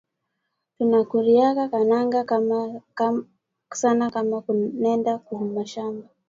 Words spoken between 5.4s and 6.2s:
mashamba